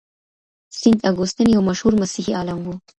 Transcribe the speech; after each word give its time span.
سينټ 0.79 0.99
اګوستين 1.09 1.47
يو 1.55 1.61
مشهور 1.69 1.93
مسيحي 2.01 2.33
عالم 2.39 2.59
و. 2.63 2.67